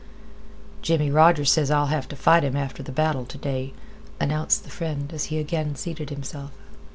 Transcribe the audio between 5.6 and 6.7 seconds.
seated himself.